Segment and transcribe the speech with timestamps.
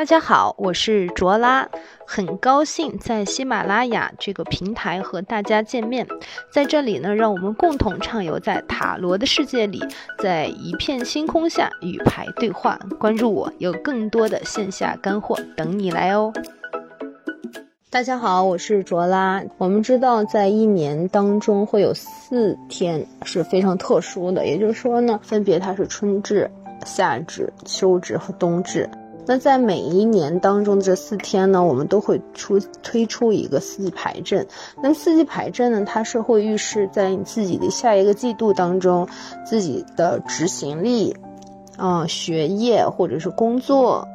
[0.00, 1.68] 大家好，我是卓拉，
[2.06, 6.08] 很高兴在喜马拉雅这个平台和大家见面。
[6.50, 9.78] 在这里呢，让我们共同畅游在塔罗的世界里，
[10.18, 12.78] 在一片星空下与牌对话。
[12.98, 16.32] 关注我，有更多的线下干货等你来哦。
[17.90, 19.42] 大家好，我是卓拉。
[19.58, 26.50] 我们知道，在一年当中会有四天是非常特殊的，也就是说呢，分别它是春至、
[26.86, 28.88] 夏至、秋至和冬至。
[29.30, 34.44] 那在每一年当中的这四天呢，我们都会出推出一个四季牌阵。
[34.82, 39.06] 那四季牌阵呢，它是会预示在你自己的下一个季度当中，
[39.46, 41.14] 自己的执行力，
[41.76, 44.08] 啊，学业或者是工作，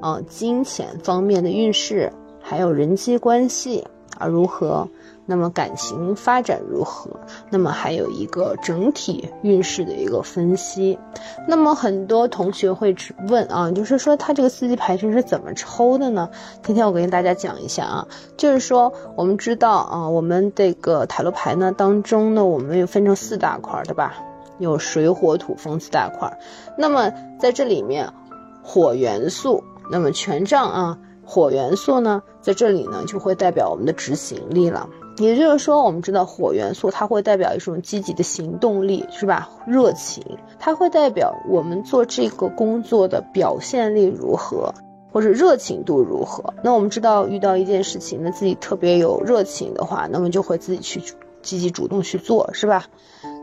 [0.00, 3.84] 啊，金钱方面的运势，还有人际关系
[4.26, 4.88] 如何。
[5.26, 7.08] 那么感情发展如何？
[7.50, 10.98] 那么还有一个整体运势的一个分析。
[11.46, 12.96] 那么很多同学会
[13.28, 16.30] 问啊，就是说他这个四季牌阵是怎么抽的呢？
[16.64, 24.14] 今天我跟大家讲一下啊，就是说我们知道啊，我们这个塔罗牌呢当中呢，我们又分成四大块，对吧？
[24.58, 26.40] 有水火土风四大块。
[26.76, 28.12] 那么在这里面，
[28.64, 29.62] 火元素，
[29.92, 30.98] 那么权杖啊，
[31.30, 34.88] 火元素呢，在这里呢就会代表我们的执行力了。
[35.18, 39.48] 也就是说，我们知道火元素它会代表一种积极的行动力，是吧？
[39.64, 40.24] 热情，
[40.58, 44.74] 它会代表我们做这个工作的表现力如何，
[45.12, 46.52] 或者热情度如何。
[46.64, 51.00] 那我们知道，遇到一件事情，那自己特别有热情的话，那么就会自己去
[51.42, 52.86] 积极主动去做，是吧？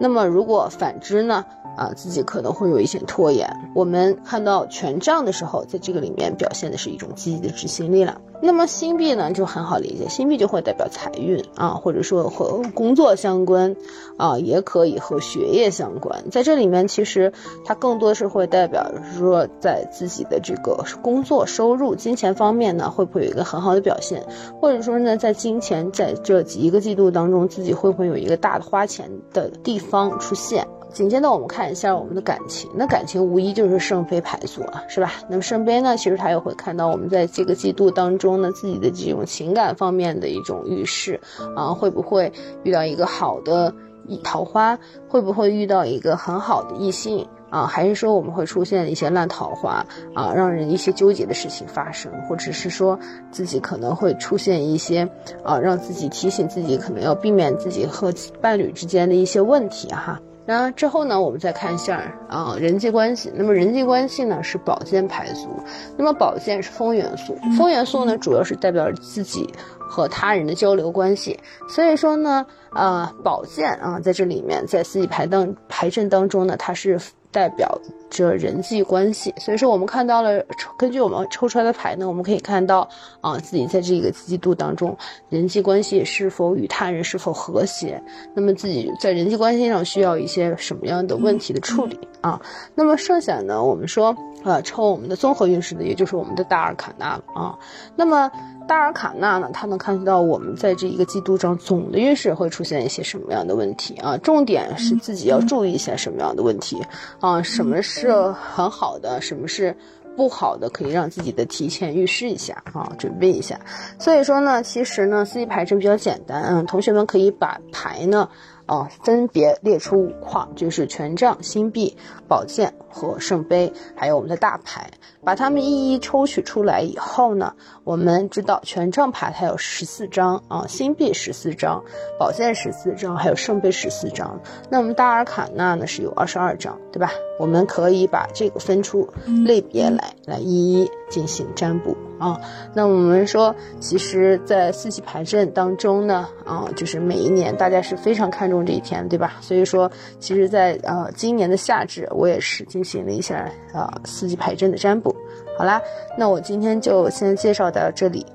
[0.00, 1.44] 那么如果反之呢？
[1.76, 3.48] 啊，自己可能会有一些拖延。
[3.74, 8.20] 我们看到权杖的时候，在这个里面表现的是一种积极的执行力了。
[8.42, 13.74] 那么星币呢，就很好理解，星币就会代表财运啊，或者说和工作相关
[14.18, 16.30] 啊，也可以和学业相关。
[16.30, 17.32] 在这里面，其实
[17.64, 24.22] 它更多是会代表说，在自己的这个工作收入、金钱方面呢，会不会有一个很好的表现？
[24.60, 30.66] 或者说呢，在金钱在这几一个季度当中，自己会不会有一个大的花钱的地方出现？
[30.94, 35.12] 紧接着我们看一下我们的感情，那感情无疑就是圣杯牌组了，是吧？
[35.28, 41.20] 那么圣杯呢，其实它也会看到我们在这个季度当中呢，自己的这种情感方面的一种预示
[41.56, 43.74] 啊，会不会遇到一个好的
[44.22, 44.78] 桃花？
[45.08, 47.66] 会不会遇到一个很好的异性啊？
[47.66, 49.84] 还是说我们会出现一些烂桃花
[50.14, 52.96] 啊，让人一些纠结的事情发生，或者是说
[53.32, 55.08] 自己可能会出现一些
[55.42, 60.20] 啊，让自己提醒自己可能要避免自己和伴侣之间的一些问题哈。
[60.46, 63.32] 那之后呢，我们再看一下啊人际关系。
[63.34, 65.48] 那么人际关系呢是宝剑牌组，
[65.96, 71.38] 那么宝剑是风元素，风元素呢主要是代表自己和他人的交流关系。
[71.68, 77.00] 所以说呢，呃，宝剑啊在这里面在四季牌当牌阵当中呢，它是。
[77.34, 77.68] 代表
[78.08, 80.40] 着人际关系，所以说我们看到了，
[80.78, 82.88] 根据我们抽出来的牌呢，我们可以看到
[83.20, 84.96] 啊，自己在这个季度当中，
[85.28, 88.00] 人际关系是否与他人是否和谐，
[88.34, 92.40] 那么自己在人际关系上需要一些什么样的问题的处理啊？
[92.76, 97.58] 那么剩下呢，我们说呃，抽我们的综合运势的，也就是我们的大尔卡纳啊，
[97.96, 98.30] 那么。
[98.66, 104.16] 大尔卡纳呢，它能看到我们在这一个季度中总的运势会出现一些什么样的问题啊？
[104.16, 106.82] 重点是自己要注意一下什么样的问题
[107.20, 107.42] 啊？
[107.42, 109.76] 什么是很好的，什么是
[110.16, 113.60] 不好的，可以让自己的提前预示一下啊，准备一下。
[113.98, 118.30] 所以说呢，其实呢，四季牌阵比较简单，嗯，同学们可以把牌呢。
[118.66, 124.90] 啊，分别列出五块，就是权杖、星币、宝剑和圣杯，还有我们的大牌，
[125.22, 127.54] 把它们一一抽取出来以后呢，
[127.84, 131.82] 我们知道权杖牌它有十四张啊，星币十四张，
[132.18, 134.40] 宝剑十四张，还有圣杯十四张。
[134.70, 137.10] 那我们大尔卡纳呢是有二十二张，对吧？
[137.38, 139.08] 我们可以把这个分出
[139.44, 141.96] 类别来，来一一进行占卜。
[142.18, 142.40] 啊，
[142.74, 149.34] 那我们说，其实，在四季牌阵当中呢，啊，就是每一年大家是非常看重这一天，对吧？
[149.40, 155.14] 所以说，其实，在呃今年的夏至，我也是进行了一下啊四季牌阵的占卜。
[155.56, 155.80] 好啦，
[156.18, 158.26] 那我今天就先介绍到这里，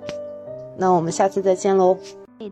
[0.77, 1.98] 那我们下次再见喽。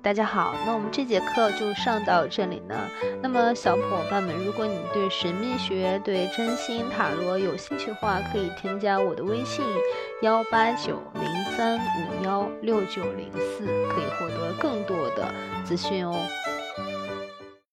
[0.03, 2.75] 大家好，那我们这节课就上到这里呢。
[3.21, 3.81] 那么小伙
[4.11, 9.63] 伴们，如果你对神秘学、对真心塔罗有兴趣的话，可以添加我的微信
[10.23, 11.23] 幺八九零
[11.55, 15.31] 三五幺六九零四，可以获得更多的
[15.63, 16.25] 资讯哦。